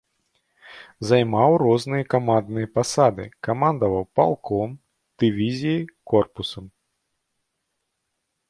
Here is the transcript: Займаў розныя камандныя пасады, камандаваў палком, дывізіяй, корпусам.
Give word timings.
Займаў 1.09 1.51
розныя 1.63 2.05
камандныя 2.13 2.67
пасады, 2.79 3.25
камандаваў 3.49 4.03
палком, 4.21 4.69
дывізіяй, 5.25 5.81
корпусам. 6.15 6.65